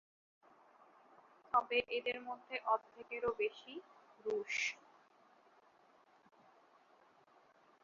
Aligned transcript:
তবে 1.53 1.77
এদের 1.97 2.17
মধ্যে 2.27 2.55
অর্ধেকেরও 2.73 3.31
বেশি 3.39 3.73
রুশ। 4.25 4.55